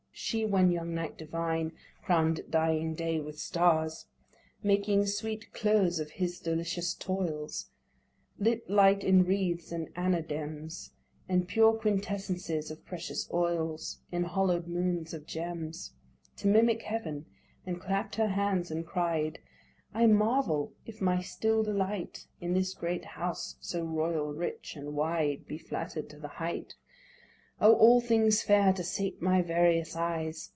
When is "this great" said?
22.53-23.05